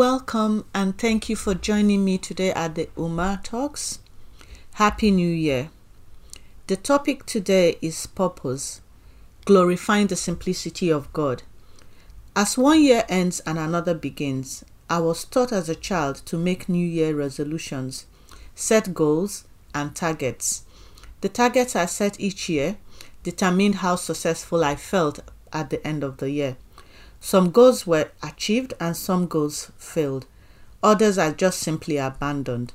welcome 0.00 0.64
and 0.74 0.96
thank 0.96 1.28
you 1.28 1.36
for 1.36 1.52
joining 1.52 2.02
me 2.02 2.16
today 2.16 2.50
at 2.52 2.74
the 2.74 2.86
Omma 2.96 3.38
Talks. 3.44 3.98
Happy 4.72 5.10
New 5.10 5.28
Year. 5.28 5.68
The 6.68 6.76
topic 6.76 7.26
today 7.26 7.76
is 7.82 8.06
purpose, 8.06 8.80
glorifying 9.44 10.06
the 10.06 10.16
simplicity 10.16 10.88
of 10.90 11.12
God. 11.12 11.42
As 12.34 12.56
one 12.56 12.82
year 12.82 13.04
ends 13.10 13.40
and 13.40 13.58
another 13.58 13.92
begins, 13.92 14.64
I 14.88 15.00
was 15.00 15.26
taught 15.26 15.52
as 15.52 15.68
a 15.68 15.74
child 15.74 16.22
to 16.24 16.38
make 16.38 16.66
New 16.66 16.86
Year 16.86 17.14
resolutions, 17.14 18.06
set 18.54 18.94
goals, 18.94 19.44
and 19.74 19.94
targets. 19.94 20.64
The 21.20 21.28
targets 21.28 21.76
I 21.76 21.84
set 21.84 22.18
each 22.18 22.48
year 22.48 22.78
determined 23.22 23.74
how 23.74 23.96
successful 23.96 24.64
I 24.64 24.76
felt 24.76 25.20
at 25.52 25.68
the 25.68 25.86
end 25.86 26.02
of 26.02 26.16
the 26.16 26.30
year. 26.30 26.56
Some 27.20 27.50
goals 27.50 27.86
were 27.86 28.10
achieved 28.22 28.72
and 28.80 28.96
some 28.96 29.26
goals 29.26 29.70
failed. 29.76 30.26
Others 30.82 31.18
are 31.18 31.32
just 31.32 31.60
simply 31.60 31.98
abandoned. 31.98 32.72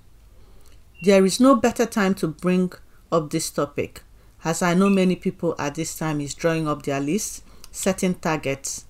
There 1.03 1.25
is 1.25 1.39
no 1.39 1.55
better 1.55 1.85
time 1.85 2.13
to 2.15 2.27
bring 2.27 2.71
up 3.11 3.31
this 3.31 3.49
topic, 3.49 4.03
as 4.43 4.61
I 4.61 4.75
know 4.75 4.89
many 4.89 5.15
people 5.15 5.55
at 5.57 5.75
this 5.75 5.97
time 5.97 6.21
is 6.21 6.35
drawing 6.35 6.67
up 6.67 6.83
their 6.83 6.99
lists, 6.99 7.41
setting 7.71 8.13
targets, 8.13 8.85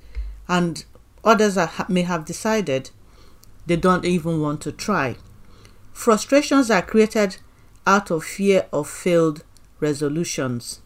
and 0.47 0.83
others 1.23 1.57
are, 1.57 1.71
may 1.87 2.01
have 2.01 2.25
decided 2.25 2.91
they 3.65 3.77
don't 3.77 4.05
even 4.05 4.41
want 4.41 4.61
to 4.61 4.71
try. 4.71 5.15
Frustrations 5.93 6.69
are 6.69 6.81
created 6.81 7.37
out 7.87 8.11
of 8.11 8.23
fear 8.23 8.67
of 8.73 8.89
failed 8.89 9.43
resolutions. 9.79 10.81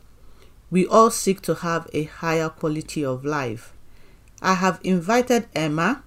We 0.70 0.86
all 0.86 1.10
seek 1.10 1.42
to 1.42 1.56
have 1.56 1.90
a 1.94 2.04
higher 2.04 2.50
quality 2.50 3.04
of 3.04 3.26
life. 3.26 3.74
I 4.42 4.54
have 4.56 4.80
invited 4.84 5.48
Emma, 5.54 6.04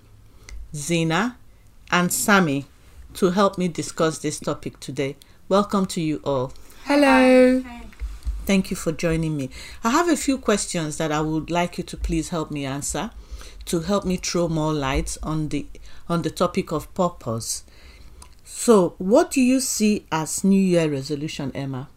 Zina, 0.74 1.36
and 1.90 2.12
Sammy 2.12 2.66
to 3.14 3.30
help 3.30 3.58
me 3.58 3.68
discuss 3.68 4.18
this 4.18 4.40
topic 4.40 4.80
today. 4.80 5.16
Welcome 5.48 5.86
to 5.86 6.00
you 6.00 6.20
all. 6.24 6.52
Hello. 6.84 7.62
Thank 8.46 8.70
you 8.70 8.76
for 8.76 8.90
joining 8.90 9.36
me. 9.36 9.50
I 9.84 9.90
have 9.90 10.08
a 10.08 10.16
few 10.16 10.38
questions 10.38 10.96
that 10.96 11.12
I 11.12 11.20
would 11.20 11.50
like 11.50 11.78
you 11.78 11.84
to 11.84 11.96
please 11.96 12.30
help 12.30 12.50
me 12.50 12.64
answer 12.64 13.10
to 13.66 13.80
help 13.80 14.04
me 14.04 14.16
throw 14.16 14.48
more 14.48 14.72
light 14.72 15.16
on 15.22 15.48
the 15.48 15.66
on 16.08 16.22
the 16.22 16.30
topic 16.30 16.72
of 16.72 16.92
purpose. 16.94 17.64
So, 18.44 18.94
what 18.98 19.30
do 19.30 19.40
you 19.40 19.60
see 19.60 20.06
as 20.10 20.42
New 20.42 20.60
Year 20.60 20.90
resolution, 20.90 21.52
Emma? 21.54 21.88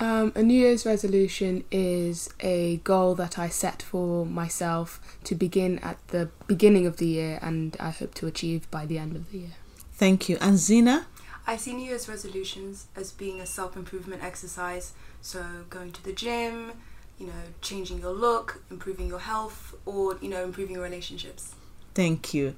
Um, 0.00 0.32
a 0.36 0.42
New 0.44 0.54
Year's 0.54 0.86
resolution 0.86 1.64
is 1.72 2.30
a 2.38 2.76
goal 2.78 3.16
that 3.16 3.36
I 3.36 3.48
set 3.48 3.82
for 3.82 4.24
myself 4.24 5.00
to 5.24 5.34
begin 5.34 5.80
at 5.80 5.98
the 6.08 6.30
beginning 6.46 6.86
of 6.86 6.98
the 6.98 7.06
year 7.06 7.40
and 7.42 7.76
I 7.80 7.90
hope 7.90 8.14
to 8.14 8.28
achieve 8.28 8.70
by 8.70 8.86
the 8.86 8.96
end 8.96 9.16
of 9.16 9.32
the 9.32 9.38
year. 9.38 9.50
Thank 9.92 10.28
you. 10.28 10.38
And 10.40 10.56
Zina? 10.56 11.06
I 11.48 11.56
see 11.56 11.74
New 11.74 11.86
Year's 11.86 12.08
resolutions 12.08 12.86
as 12.94 13.10
being 13.10 13.40
a 13.40 13.46
self 13.46 13.76
improvement 13.76 14.22
exercise. 14.22 14.92
So, 15.20 15.44
going 15.68 15.90
to 15.92 16.04
the 16.04 16.12
gym, 16.12 16.72
you 17.18 17.26
know, 17.26 17.32
changing 17.60 18.00
your 18.00 18.12
look, 18.12 18.62
improving 18.70 19.08
your 19.08 19.18
health, 19.18 19.74
or, 19.84 20.18
you 20.20 20.28
know, 20.28 20.44
improving 20.44 20.74
your 20.74 20.84
relationships. 20.84 21.54
Thank 21.94 22.34
you. 22.34 22.54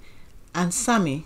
And 0.55 0.75
Sammy? 0.75 1.25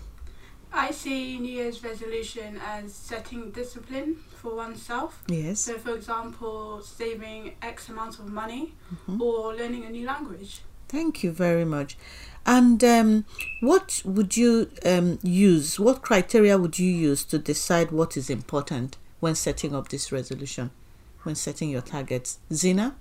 I 0.75 0.91
see 0.91 1.39
New 1.39 1.51
Year's 1.53 1.81
resolution 1.83 2.59
as 2.63 2.93
setting 2.93 3.51
discipline 3.51 4.17
for 4.41 4.55
oneself. 4.55 5.23
Yes. 5.27 5.61
So, 5.61 5.77
for 5.77 5.95
example, 5.95 6.81
saving 6.81 7.55
X 7.61 7.87
amount 7.89 8.19
of 8.19 8.27
money 8.27 8.73
Mhm. 9.07 9.21
or 9.21 9.55
learning 9.55 9.85
a 9.85 9.89
new 9.89 10.05
language. 10.05 10.61
Thank 10.89 11.23
you 11.23 11.31
very 11.31 11.65
much. 11.65 11.97
And 12.45 12.83
um, 12.83 13.25
what 13.61 14.01
would 14.05 14.35
you 14.37 14.69
um, 14.85 15.17
use? 15.23 15.79
What 15.79 16.01
criteria 16.01 16.57
would 16.57 16.77
you 16.77 16.91
use 16.91 17.23
to 17.25 17.39
decide 17.39 17.91
what 17.91 18.17
is 18.17 18.29
important 18.29 18.97
when 19.19 19.33
setting 19.33 19.73
up 19.73 19.87
this 19.89 20.11
resolution, 20.11 20.71
when 21.23 21.35
setting 21.35 21.69
your 21.69 21.81
targets? 21.81 22.39
Zina? 22.53 22.95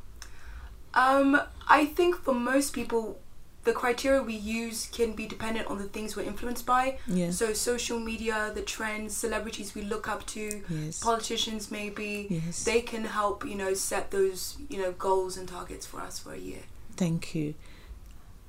Um, 0.94 1.40
I 1.68 1.86
think 1.86 2.14
for 2.16 2.34
most 2.34 2.72
people, 2.72 3.18
the 3.64 3.72
criteria 3.72 4.22
we 4.22 4.34
use 4.34 4.86
can 4.92 5.12
be 5.12 5.26
dependent 5.26 5.66
on 5.68 5.78
the 5.78 5.84
things 5.84 6.16
we're 6.16 6.22
influenced 6.24 6.66
by. 6.66 6.98
Yeah. 7.06 7.30
So, 7.30 7.52
social 7.52 7.98
media, 7.98 8.52
the 8.54 8.62
trends, 8.62 9.16
celebrities 9.16 9.74
we 9.74 9.82
look 9.82 10.08
up 10.08 10.26
to, 10.28 10.62
Yes. 10.68 11.00
politicians 11.00 11.70
maybe, 11.70 12.26
Yes. 12.30 12.64
they 12.64 12.80
can 12.80 13.04
help, 13.04 13.44
you 13.44 13.54
know, 13.54 13.74
set 13.74 14.10
those, 14.10 14.56
you 14.68 14.78
know, 14.78 14.92
goals 14.92 15.36
and 15.36 15.48
targets 15.48 15.86
for 15.86 16.00
us 16.00 16.18
for 16.18 16.32
a 16.32 16.38
year. 16.38 16.60
Thank 16.96 17.34
you. 17.34 17.54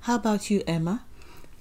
How 0.01 0.15
about 0.15 0.49
you, 0.51 0.61
Emma? 0.67 1.03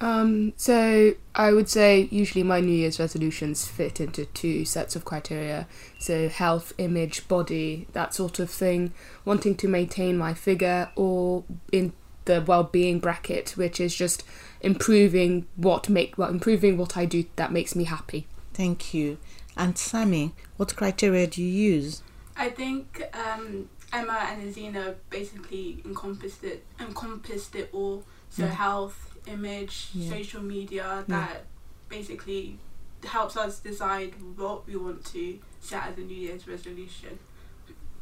Um, 0.00 0.52
so 0.56 1.14
I 1.34 1.52
would 1.52 1.68
say 1.68 2.08
usually 2.10 2.42
my 2.42 2.60
New 2.60 2.72
Year's 2.74 2.98
resolutions 2.98 3.66
fit 3.66 4.00
into 4.00 4.26
two 4.26 4.64
sets 4.64 4.96
of 4.96 5.04
criteria. 5.04 5.66
So 5.98 6.28
health, 6.28 6.72
image, 6.76 7.26
body, 7.28 7.86
that 7.92 8.12
sort 8.12 8.38
of 8.38 8.50
thing. 8.50 8.92
Wanting 9.24 9.54
to 9.56 9.68
maintain 9.68 10.18
my 10.18 10.34
figure 10.34 10.90
or 10.96 11.44
in 11.72 11.92
the 12.24 12.40
well-being 12.42 12.98
bracket, 13.00 13.50
which 13.56 13.80
is 13.80 13.94
just 13.94 14.22
improving 14.60 15.46
what 15.56 15.88
make 15.88 16.16
well 16.16 16.30
improving 16.30 16.76
what 16.78 16.96
I 16.96 17.04
do 17.04 17.24
that 17.36 17.52
makes 17.52 17.74
me 17.76 17.84
happy. 17.84 18.26
Thank 18.54 18.94
you. 18.94 19.18
And 19.56 19.76
Sammy, 19.78 20.32
what 20.56 20.74
criteria 20.74 21.26
do 21.26 21.42
you 21.42 21.72
use? 21.74 22.02
I 22.36 22.48
think 22.48 23.02
um, 23.12 23.68
Emma 23.92 24.26
and 24.30 24.42
Azina 24.52 24.94
basically 25.10 25.82
encompassed 25.84 26.42
it, 26.42 26.64
encompassed 26.80 27.54
it 27.54 27.70
all. 27.72 28.04
So, 28.30 28.44
Yeah. 28.44 28.48
health, 28.50 29.16
image, 29.26 29.90
Yeah. 29.94 30.10
social 30.10 30.42
media, 30.42 31.04
Yeah. 31.06 31.18
that 31.18 31.46
basically 31.88 32.58
helps 33.04 33.36
us 33.36 33.60
decide 33.60 34.14
what 34.36 34.66
we 34.66 34.74
want 34.76 35.04
to 35.12 35.38
set 35.60 35.84
as 35.86 35.98
a 35.98 36.00
New 36.00 36.16
Year's 36.16 36.48
resolution. 36.48 37.18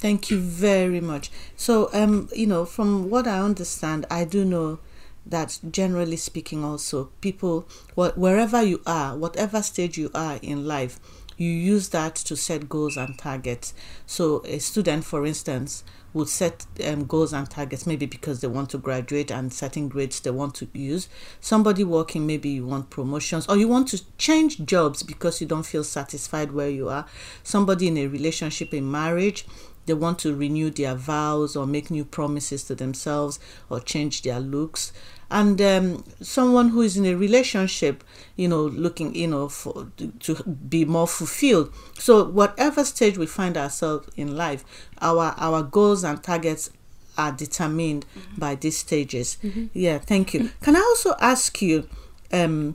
Thank 0.02 0.32
you 0.32 0.40
very 0.40 1.00
much. 1.00 1.30
So, 1.54 1.88
um, 1.92 2.28
you 2.34 2.48
know, 2.48 2.64
from 2.64 3.08
what 3.08 3.28
I 3.28 3.38
understand, 3.38 4.04
I 4.10 4.24
do 4.24 4.44
know 4.44 4.80
that 5.24 5.60
generally 5.70 6.16
speaking, 6.16 6.64
also 6.64 7.10
people, 7.20 7.68
wh- 7.94 8.18
wherever 8.18 8.60
you 8.60 8.82
are, 8.84 9.16
whatever 9.16 9.62
stage 9.62 9.96
you 9.96 10.10
are 10.12 10.40
in 10.42 10.66
life, 10.66 10.98
you 11.36 11.48
use 11.48 11.90
that 11.90 12.16
to 12.16 12.36
set 12.36 12.68
goals 12.68 12.96
and 12.96 13.16
targets. 13.16 13.74
So, 14.04 14.42
a 14.44 14.58
student, 14.58 15.04
for 15.04 15.24
instance, 15.24 15.84
would 16.14 16.28
set 16.28 16.66
um, 16.84 17.04
goals 17.04 17.32
and 17.32 17.48
targets 17.48 17.86
maybe 17.86 18.06
because 18.06 18.40
they 18.40 18.48
want 18.48 18.70
to 18.70 18.78
graduate 18.78 19.30
and 19.30 19.52
certain 19.52 19.88
grades 19.88 20.20
they 20.20 20.30
want 20.30 20.54
to 20.56 20.68
use. 20.74 21.08
Somebody 21.40 21.84
working, 21.84 22.26
maybe 22.26 22.50
you 22.50 22.66
want 22.66 22.90
promotions 22.90 23.46
or 23.46 23.56
you 23.56 23.68
want 23.68 23.88
to 23.88 24.02
change 24.18 24.64
jobs 24.64 25.02
because 25.02 25.40
you 25.40 25.46
don't 25.46 25.64
feel 25.64 25.84
satisfied 25.84 26.52
where 26.52 26.68
you 26.68 26.88
are. 26.88 27.06
Somebody 27.42 27.88
in 27.88 27.96
a 27.96 28.08
relationship, 28.08 28.74
in 28.74 28.90
marriage, 28.90 29.46
they 29.86 29.94
want 29.94 30.18
to 30.20 30.34
renew 30.34 30.70
their 30.70 30.94
vows 30.94 31.56
or 31.56 31.66
make 31.66 31.90
new 31.90 32.04
promises 32.04 32.64
to 32.64 32.74
themselves 32.74 33.38
or 33.68 33.80
change 33.80 34.22
their 34.22 34.40
looks. 34.40 34.92
And 35.30 35.60
um, 35.62 36.04
someone 36.20 36.68
who 36.68 36.82
is 36.82 36.96
in 36.96 37.06
a 37.06 37.14
relationship 37.14 38.04
you 38.36 38.48
know 38.48 38.64
looking 38.64 39.14
you 39.14 39.26
know 39.28 39.48
for 39.48 39.88
to 40.20 40.34
be 40.44 40.84
more 40.84 41.08
fulfilled. 41.08 41.72
So 41.98 42.24
whatever 42.24 42.84
stage 42.84 43.16
we 43.18 43.26
find 43.26 43.56
ourselves 43.56 44.08
in 44.16 44.36
life 44.36 44.64
our 45.00 45.34
our 45.38 45.62
goals 45.62 46.04
and 46.04 46.22
targets 46.22 46.70
are 47.18 47.32
determined 47.32 48.04
by 48.36 48.54
these 48.54 48.78
stages. 48.78 49.38
Yeah 49.72 49.98
thank 49.98 50.34
you. 50.34 50.50
Can 50.62 50.76
i 50.76 50.80
also 50.80 51.14
ask 51.20 51.60
you 51.62 51.88
um 52.32 52.74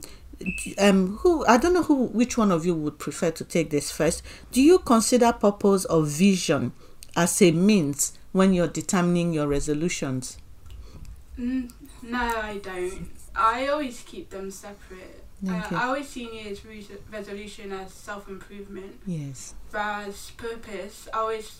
um 0.78 1.16
who 1.18 1.44
i 1.46 1.56
don't 1.56 1.74
know 1.74 1.82
who 1.82 2.04
which 2.06 2.38
one 2.38 2.52
of 2.52 2.64
you 2.64 2.72
would 2.74 2.98
prefer 2.98 3.30
to 3.30 3.44
take 3.44 3.70
this 3.70 3.90
first. 3.90 4.22
Do 4.52 4.62
you 4.62 4.78
consider 4.80 5.32
purpose 5.32 5.84
or 5.86 6.02
vision 6.04 6.72
as 7.16 7.40
a 7.42 7.50
means 7.50 8.12
when 8.32 8.52
you're 8.52 8.68
determining 8.68 9.32
your 9.32 9.46
resolutions 9.48 10.38
Mm, 11.38 11.70
no, 12.02 12.18
I 12.18 12.58
don't. 12.62 13.10
I 13.36 13.68
always 13.68 14.02
keep 14.04 14.30
them 14.30 14.50
separate. 14.50 15.22
Uh, 15.46 15.52
Okay. 15.52 15.76
I 15.76 15.84
always 15.86 16.08
see 16.08 16.26
New 16.26 16.40
Year's 16.40 16.64
res- 16.64 16.90
resolution 17.12 17.70
as 17.70 17.92
self 17.92 18.28
improvement, 18.28 18.98
yes 19.06 19.54
whereas 19.70 20.32
purpose, 20.36 21.06
I 21.14 21.18
always 21.18 21.52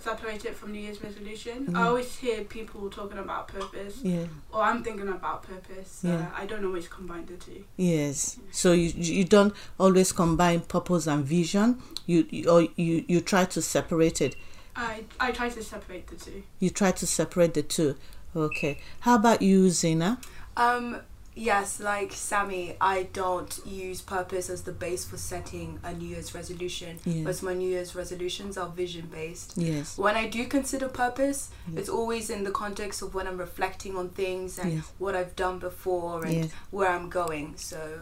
separate 0.00 0.44
it 0.46 0.54
from 0.56 0.72
New 0.72 0.80
Year's 0.80 1.02
resolution. 1.02 1.76
I 1.76 1.82
always 1.88 2.16
hear 2.16 2.42
people 2.44 2.88
talking 2.88 3.18
about 3.18 3.48
purpose, 3.48 3.98
yeah 4.02 4.24
or 4.50 4.62
I'm 4.62 4.82
thinking 4.82 5.08
about 5.08 5.42
purpose. 5.42 6.00
Yeah. 6.02 6.30
I 6.34 6.46
don't 6.46 6.64
always 6.64 6.88
combine 6.88 7.26
the 7.26 7.34
two. 7.36 7.64
Yes. 7.76 8.38
So 8.50 8.72
you 8.72 8.88
you 8.96 9.24
don't 9.24 9.52
always 9.78 10.10
combine 10.12 10.60
purpose 10.60 11.06
and 11.06 11.22
vision. 11.22 11.82
You, 12.06 12.26
you 12.30 12.48
or 12.48 12.62
you 12.76 13.04
you 13.06 13.20
try 13.20 13.44
to 13.44 13.60
separate 13.60 14.22
it. 14.22 14.36
I 14.76 15.04
I 15.20 15.32
try 15.32 15.48
to 15.50 15.62
separate 15.62 16.06
the 16.08 16.16
two. 16.16 16.42
You 16.58 16.70
try 16.70 16.92
to 16.92 17.06
separate 17.06 17.54
the 17.54 17.62
two. 17.62 17.96
Okay. 18.34 18.78
How 19.00 19.16
about 19.16 19.42
you, 19.42 19.68
Zina? 19.68 20.18
Um, 20.56 21.00
yes, 21.34 21.80
like 21.80 22.12
Sammy, 22.12 22.76
I 22.80 23.02
don't 23.12 23.60
use 23.66 24.00
purpose 24.00 24.48
as 24.48 24.62
the 24.62 24.72
base 24.72 25.04
for 25.04 25.18
setting 25.18 25.78
a 25.82 25.92
New 25.92 26.08
Year's 26.08 26.34
resolution. 26.34 26.98
Yeah. 27.04 27.24
But 27.24 27.42
my 27.42 27.52
New 27.52 27.68
Year's 27.68 27.94
resolutions 27.94 28.56
are 28.56 28.68
vision 28.70 29.08
based. 29.12 29.52
Yes. 29.56 29.98
When 29.98 30.16
I 30.16 30.28
do 30.28 30.46
consider 30.46 30.88
purpose, 30.88 31.50
Yeah. 31.70 31.80
it's 31.80 31.90
always 31.90 32.30
in 32.30 32.44
the 32.44 32.50
context 32.50 33.02
of 33.02 33.14
when 33.14 33.26
I'm 33.26 33.36
reflecting 33.38 33.96
on 33.96 34.08
things 34.10 34.58
and 34.58 34.72
Yes. 34.74 34.92
what 34.98 35.14
I've 35.14 35.36
done 35.36 35.58
before 35.58 36.24
and 36.24 36.44
Yes. 36.44 36.50
where 36.70 36.88
I'm 36.90 37.10
going. 37.10 37.54
So, 37.58 38.00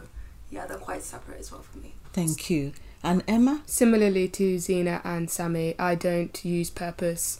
yeah, 0.49 0.65
they're 0.65 0.77
quite 0.77 1.03
separate 1.03 1.39
as 1.41 1.51
well 1.51 1.63
for 1.69 1.77
me. 1.79 1.93
Thank 2.13 2.49
you. 2.49 2.71
And 3.03 3.23
Emma? 3.27 3.61
Similarly 3.65 4.27
to 4.29 4.59
Zina 4.59 5.01
and 5.03 5.29
Sammy, 5.29 5.75
I 5.79 5.95
don't 5.95 6.43
use 6.45 6.69
purpose 6.69 7.39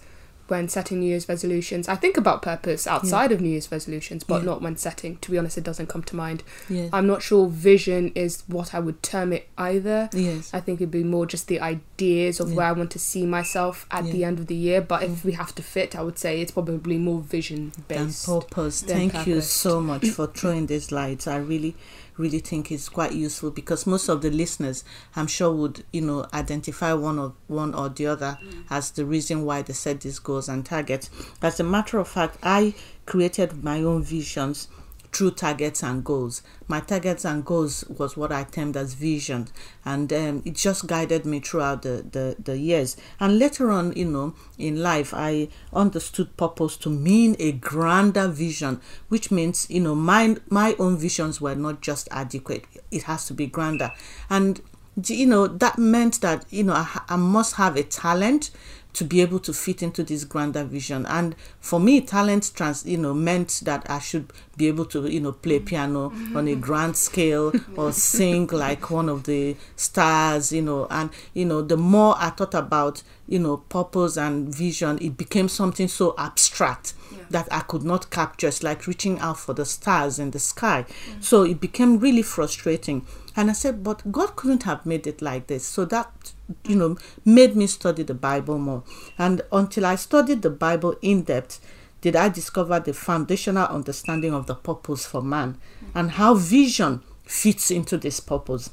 when 0.51 0.67
setting 0.67 0.99
New 0.99 1.07
Year's 1.07 1.29
resolutions. 1.29 1.87
I 1.87 1.95
think 1.95 2.17
about 2.17 2.41
purpose 2.41 2.85
outside 2.85 3.31
of 3.31 3.39
New 3.39 3.49
Year's 3.49 3.71
resolutions, 3.71 4.25
but 4.25 4.39
Yeah. 4.41 4.47
not 4.51 4.61
when 4.61 4.75
setting. 4.75 5.15
To 5.21 5.31
be 5.31 5.37
honest, 5.37 5.57
it 5.57 5.63
doesn't 5.63 5.87
come 5.87 6.03
to 6.03 6.15
mind. 6.15 6.43
Yes. 6.69 6.89
I'm 6.91 7.07
not 7.07 7.23
sure 7.23 7.47
vision 7.47 8.11
is 8.13 8.43
what 8.47 8.75
I 8.75 8.79
would 8.81 9.01
term 9.01 9.31
it 9.31 9.47
either. 9.57 10.09
yes. 10.11 10.49
I 10.53 10.59
think 10.59 10.81
it'd 10.81 10.91
be 10.91 11.05
more 11.05 11.25
just 11.25 11.47
the 11.47 11.61
ideas 11.61 12.39
of 12.41 12.49
Yeah. 12.49 12.55
where 12.57 12.65
I 12.67 12.71
want 12.73 12.91
to 12.91 12.99
see 12.99 13.25
myself 13.25 13.85
at 13.89 14.03
the 14.03 14.25
end 14.25 14.39
of 14.39 14.47
the 14.47 14.55
year. 14.55 14.81
But 14.81 15.03
if 15.03 15.23
we 15.23 15.31
have 15.31 15.55
to 15.55 15.63
fit, 15.63 15.95
I 15.95 16.01
would 16.03 16.19
say 16.19 16.41
it's 16.41 16.51
probably 16.51 16.97
more 16.97 17.21
vision 17.21 17.71
than 17.87 18.07
based. 18.07 18.25
purpose. 18.25 18.81
than 18.81 19.09
Thank 19.09 19.27
you 19.27 19.39
so 19.39 19.79
much 19.91 20.09
for 20.09 20.27
throwing 20.27 20.65
these 20.65 20.91
light. 20.91 21.27
I 21.27 21.37
really, 21.37 21.75
really 22.17 22.39
think 22.39 22.71
it's 22.71 22.89
quite 22.89 23.13
useful 23.13 23.51
because 23.51 23.87
most 23.87 24.09
of 24.09 24.21
the 24.21 24.29
listeners, 24.29 24.83
I'm 25.15 25.27
sure, 25.27 25.51
would 25.53 25.83
you 25.93 26.01
know 26.01 26.27
identify 26.33 26.93
one 26.93 27.17
or 27.17 27.33
one 27.47 27.73
or 27.73 27.89
the 27.89 28.07
other 28.07 28.37
mm. 28.43 28.63
as 28.69 28.91
the 28.91 29.05
reason 29.05 29.45
why 29.45 29.61
they 29.61 29.73
set 29.73 30.01
these 30.01 30.19
goals 30.41 30.49
and 30.49 30.65
targets. 30.65 31.09
As 31.41 31.59
a 31.59 31.63
matter 31.63 31.99
of 31.99 32.07
fact, 32.07 32.37
I 32.41 32.73
created 33.05 33.63
my 33.63 33.83
own 33.83 34.03
visions 34.03 34.67
through 35.13 35.31
targets 35.31 35.83
and 35.83 36.05
goals. 36.05 36.41
My 36.69 36.79
targets 36.79 37.25
and 37.25 37.43
goals 37.43 37.83
was 37.89 38.15
what 38.15 38.31
I 38.31 38.43
termed 38.45 38.77
as 38.77 38.93
vision, 38.93 39.49
and 39.83 40.11
um, 40.13 40.41
it 40.45 40.55
just 40.55 40.87
guided 40.87 41.25
me 41.25 41.41
throughout 41.41 41.81
the, 41.81 42.05
the, 42.09 42.37
the 42.41 42.57
years. 42.57 42.95
And 43.19 43.37
later 43.37 43.71
on, 43.71 43.91
you 43.93 44.05
know, 44.05 44.33
in 44.57 44.81
life, 44.81 45.13
I 45.13 45.49
understood 45.73 46.37
purpose 46.37 46.77
to 46.77 46.89
mean 46.89 47.35
a 47.39 47.51
grander 47.51 48.29
vision, 48.29 48.79
which 49.09 49.31
means, 49.31 49.69
you 49.69 49.81
know, 49.81 49.95
my, 49.95 50.37
my 50.49 50.75
own 50.79 50.97
visions 50.97 51.41
were 51.41 51.55
not 51.55 51.81
just 51.81 52.07
adequate, 52.09 52.63
it 52.89 53.03
has 53.03 53.25
to 53.27 53.33
be 53.33 53.47
grander. 53.47 53.91
And, 54.29 54.61
you 55.07 55.25
know, 55.25 55.45
that 55.47 55.77
meant 55.77 56.21
that, 56.21 56.45
you 56.49 56.63
know, 56.63 56.73
I, 56.73 57.01
I 57.09 57.17
must 57.17 57.55
have 57.55 57.75
a 57.75 57.83
talent 57.83 58.51
to 58.93 59.03
be 59.05 59.21
able 59.21 59.39
to 59.39 59.53
fit 59.53 59.81
into 59.81 60.03
this 60.03 60.23
grander 60.23 60.63
vision. 60.63 61.05
And 61.05 61.35
for 61.59 61.79
me 61.79 62.01
talent 62.01 62.51
trans 62.53 62.85
you 62.85 62.97
know 62.97 63.13
meant 63.13 63.61
that 63.63 63.85
i 63.89 63.99
should 63.99 64.31
be 64.57 64.67
able 64.67 64.85
to 64.85 65.07
you 65.09 65.19
know 65.19 65.31
play 65.31 65.59
piano 65.59 66.11
on 66.35 66.47
a 66.47 66.55
grand 66.55 66.95
scale 66.97 67.51
or 67.77 67.91
sing 67.91 68.47
like 68.47 68.89
one 68.91 69.09
of 69.09 69.23
the 69.23 69.55
stars 69.75 70.51
you 70.51 70.61
know. 70.61 70.87
And 70.89 71.09
you 71.33 71.45
know 71.45 71.61
the 71.61 71.77
more 71.77 72.15
i 72.17 72.29
thought 72.29 72.53
about 72.53 73.03
you 73.27 73.39
know 73.39 73.57
purpose 73.57 74.17
and 74.17 74.53
vision 74.53 74.97
it 75.01 75.17
became 75.17 75.47
something 75.49 75.87
so 75.87 76.13
abstract 76.17 76.93
Yeah. 77.11 77.23
that 77.29 77.47
i 77.51 77.59
could 77.61 77.83
not 77.83 78.09
capture. 78.09 78.47
It's 78.47 78.63
like 78.63 78.87
reaching 78.87 79.19
out 79.19 79.37
for 79.39 79.53
the 79.53 79.65
stars 79.65 80.19
in 80.19 80.31
the 80.31 80.39
sky. 80.39 80.85
So 81.19 81.43
it 81.43 81.59
became 81.59 81.99
really 81.99 82.21
frustrating. 82.23 83.05
And 83.35 83.49
i 83.49 83.53
said 83.53 83.83
but 83.83 84.11
god 84.11 84.35
couldn't 84.35 84.63
have 84.63 84.85
made 84.85 85.07
it 85.07 85.21
like 85.21 85.47
this. 85.47 85.65
So 85.65 85.85
that 85.85 86.33
you 86.65 86.75
know 86.75 86.97
made 87.25 87.55
me 87.55 87.67
study 87.67 88.03
the 88.03 88.13
bible 88.13 88.57
more. 88.57 88.83
And 89.17 89.41
until 89.51 89.85
i 89.85 89.95
studied 89.95 90.41
the 90.41 90.49
bible 90.49 90.95
in 91.01 91.23
depth 91.23 91.59
did 92.01 92.15
i 92.15 92.29
discover 92.29 92.79
the 92.79 92.93
foundational 92.93 93.67
understanding 93.67 94.33
of 94.33 94.47
the 94.47 94.55
purpose 94.55 95.05
for 95.05 95.21
man 95.21 95.57
and 95.93 96.11
how 96.11 96.33
vision 96.35 97.01
fits 97.23 97.71
into 97.71 97.97
this 97.97 98.19
purpose 98.19 98.71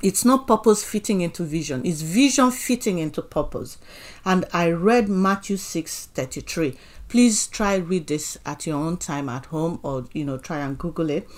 it's 0.00 0.24
not 0.24 0.46
purpose 0.46 0.84
fitting 0.84 1.22
into 1.22 1.42
vision. 1.42 1.82
It's 1.84 2.02
vision 2.02 2.50
fitting 2.52 2.98
into 2.98 3.20
purpose. 3.22 3.78
And 4.24 4.44
i 4.52 4.70
read 4.70 5.08
matthew 5.08 5.56
6 5.56 6.06
33 6.06 6.76
please 7.08 7.46
try 7.46 7.76
read 7.76 8.06
this 8.06 8.36
at 8.44 8.66
your 8.66 8.76
own 8.76 8.98
time 8.98 9.30
at 9.30 9.46
home 9.46 9.80
or 9.82 10.04
you 10.12 10.24
know 10.24 10.38
try 10.38 10.58
and 10.58 10.78
google 10.78 11.10
it. 11.10 11.28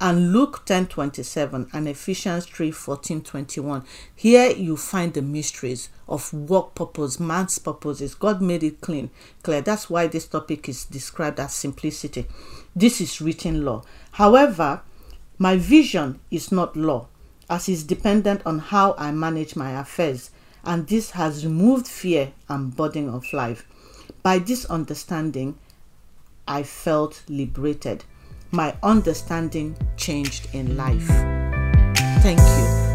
And 0.00 0.32
luke 0.32 0.64
10 0.64 0.86
27 0.86 1.68
and 1.72 1.88
ephesians 1.88 2.46
3 2.46 2.70
14 2.70 3.22
21 3.22 3.84
here 4.16 4.50
you 4.50 4.76
find 4.76 5.14
the 5.14 5.22
mysteries 5.22 5.90
of 6.08 6.32
what 6.32 6.74
purpose 6.74 7.20
man's 7.20 7.58
purpose 7.58 8.00
is. 8.00 8.14
God 8.14 8.42
made 8.42 8.64
it 8.64 8.80
clean 8.80 9.10
clear. 9.42 9.60
That's 9.60 9.88
why 9.88 10.08
this 10.08 10.26
topic 10.26 10.68
is 10.68 10.84
described 10.86 11.38
as 11.38 11.54
simplicity. 11.54 12.26
This 12.74 13.00
is 13.00 13.20
written 13.20 13.64
law. 13.64 13.82
However 14.12 14.82
my 15.38 15.56
vision 15.56 16.18
is 16.32 16.50
not 16.50 16.76
law 16.76 17.06
as 17.50 17.68
is 17.68 17.84
dependent 17.84 18.42
on 18.44 18.58
how 18.58 18.94
I 18.98 19.10
manage 19.12 19.56
my 19.56 19.72
affairs, 19.72 20.30
and 20.64 20.86
this 20.86 21.12
has 21.12 21.44
removed 21.44 21.86
fear 21.86 22.32
and 22.48 22.74
burden 22.74 23.08
of 23.08 23.32
life. 23.32 23.66
By 24.22 24.38
this 24.38 24.64
understanding, 24.66 25.58
I 26.46 26.62
felt 26.62 27.22
liberated. 27.28 28.04
My 28.50 28.74
understanding 28.82 29.76
changed 29.96 30.48
in 30.54 30.76
life. 30.76 31.06
Thank 32.22 32.40
you. 32.40 32.87